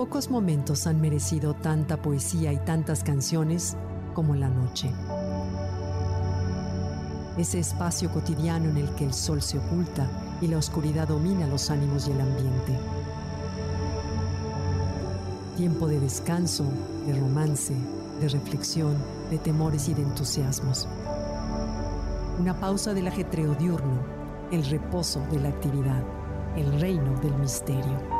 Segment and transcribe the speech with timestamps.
[0.00, 3.76] Pocos momentos han merecido tanta poesía y tantas canciones
[4.14, 4.90] como la noche.
[7.36, 10.08] Ese espacio cotidiano en el que el sol se oculta
[10.40, 12.78] y la oscuridad domina los ánimos y el ambiente.
[15.58, 16.64] Tiempo de descanso,
[17.06, 17.74] de romance,
[18.22, 18.96] de reflexión,
[19.30, 20.88] de temores y de entusiasmos.
[22.38, 24.00] Una pausa del ajetreo diurno,
[24.50, 26.02] el reposo de la actividad,
[26.56, 28.19] el reino del misterio.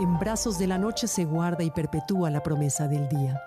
[0.00, 3.40] En brazos de la noche se guarda y perpetúa la promesa del día,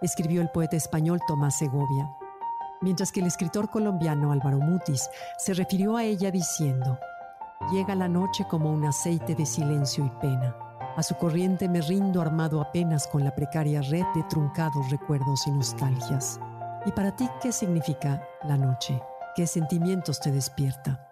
[0.00, 2.10] escribió el poeta español Tomás Segovia,
[2.80, 6.98] mientras que el escritor colombiano Álvaro Mutis se refirió a ella diciendo,
[7.70, 10.56] llega la noche como un aceite de silencio y pena.
[10.96, 15.50] A su corriente me rindo armado apenas con la precaria red de truncados recuerdos y
[15.50, 16.40] nostalgias.
[16.86, 18.98] ¿Y para ti qué significa la noche?
[19.36, 21.08] ¿Qué sentimientos te despierta?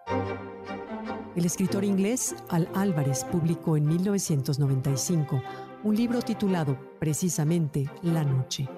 [1.36, 5.42] El escritor inglés Al Álvarez publicó en 1995
[5.84, 8.68] un libro titulado precisamente La Noche,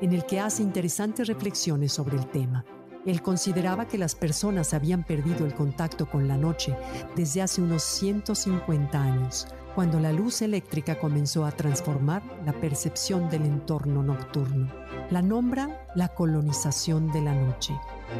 [0.00, 2.64] en el que hace interesantes reflexiones sobre el tema.
[3.06, 6.76] Él consideraba que las personas habían perdido el contacto con la noche
[7.16, 13.46] desde hace unos 150 años, cuando la luz eléctrica comenzó a transformar la percepción del
[13.46, 14.70] entorno nocturno.
[15.10, 17.72] La nombra la colonización de la noche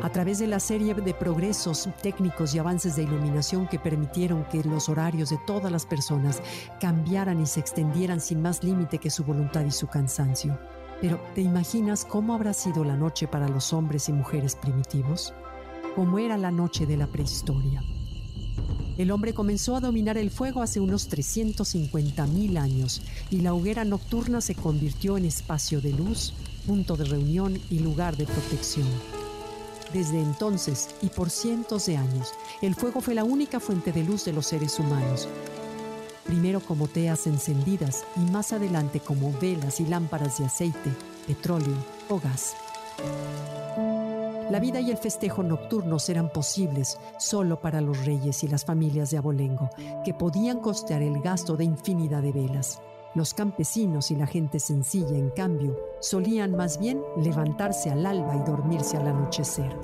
[0.03, 4.65] a través de la serie de progresos técnicos y avances de iluminación que permitieron que
[4.65, 6.43] los horarios de todas las personas
[6.81, 10.59] cambiaran y se extendieran sin más límite que su voluntad y su cansancio.
[11.01, 15.33] Pero, ¿te imaginas cómo habrá sido la noche para los hombres y mujeres primitivos?
[15.95, 17.83] ¿Cómo era la noche de la prehistoria?
[18.99, 24.43] El hombre comenzó a dominar el fuego hace unos 350.000 años y la hoguera nocturna
[24.43, 26.35] se convirtió en espacio de luz,
[26.67, 28.87] punto de reunión y lugar de protección.
[29.93, 34.25] Desde entonces y por cientos de años, el fuego fue la única fuente de luz
[34.25, 35.29] de los seres humanos.
[36.25, 40.91] Primero como teas encendidas y más adelante como velas y lámparas de aceite,
[41.27, 41.75] petróleo
[42.09, 42.55] o gas.
[44.51, 49.11] La vida y el festejo nocturnos eran posibles solo para los reyes y las familias
[49.11, 49.71] de abolengo,
[50.05, 52.81] que podían costear el gasto de infinidad de velas.
[53.13, 58.49] Los campesinos y la gente sencilla, en cambio, solían más bien levantarse al alba y
[58.49, 59.77] dormirse al anochecer.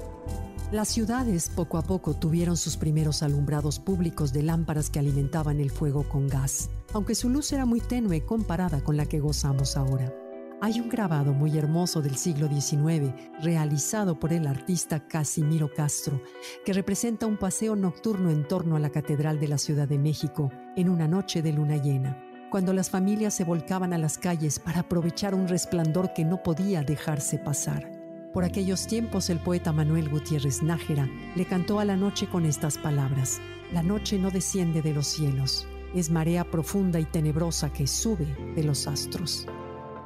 [0.70, 5.72] Las ciudades poco a poco tuvieron sus primeros alumbrados públicos de lámparas que alimentaban el
[5.72, 10.14] fuego con gas, aunque su luz era muy tenue comparada con la que gozamos ahora.
[10.60, 13.12] Hay un grabado muy hermoso del siglo XIX,
[13.43, 16.22] realizado por el artista Casimiro Castro,
[16.64, 20.50] que representa un paseo nocturno en torno a la Catedral de la Ciudad de México
[20.76, 24.80] en una noche de luna llena cuando las familias se volcaban a las calles para
[24.80, 27.90] aprovechar un resplandor que no podía dejarse pasar.
[28.32, 32.78] Por aquellos tiempos el poeta Manuel Gutiérrez Nájera le cantó a la noche con estas
[32.78, 33.40] palabras,
[33.72, 38.62] La noche no desciende de los cielos, es marea profunda y tenebrosa que sube de
[38.62, 39.46] los astros.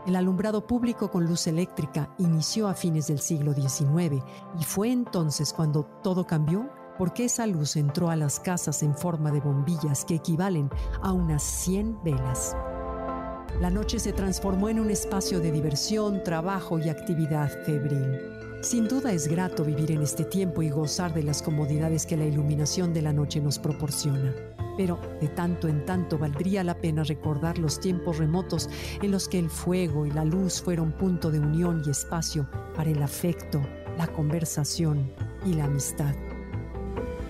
[0.06, 4.24] El alumbrado público con luz eléctrica inició a fines del siglo XIX
[4.58, 6.70] y fue entonces cuando todo cambió
[7.00, 10.68] porque esa luz entró a las casas en forma de bombillas que equivalen
[11.00, 12.54] a unas 100 velas.
[13.58, 18.20] La noche se transformó en un espacio de diversión, trabajo y actividad febril.
[18.60, 22.26] Sin duda es grato vivir en este tiempo y gozar de las comodidades que la
[22.26, 24.34] iluminación de la noche nos proporciona.
[24.76, 28.68] Pero de tanto en tanto valdría la pena recordar los tiempos remotos
[29.00, 32.46] en los que el fuego y la luz fueron punto de unión y espacio
[32.76, 33.62] para el afecto,
[33.96, 35.10] la conversación
[35.46, 36.14] y la amistad.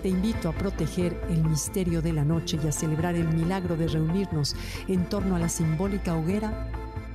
[0.01, 3.87] Te invito a proteger el misterio de la noche y a celebrar el milagro de
[3.87, 4.55] reunirnos
[4.87, 6.71] en torno a la simbólica hoguera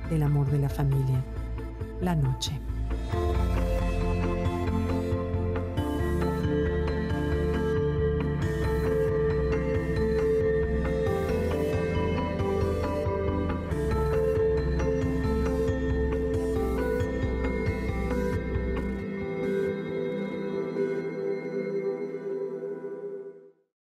[0.09, 1.21] del amor de la familia,
[1.99, 2.51] la noche.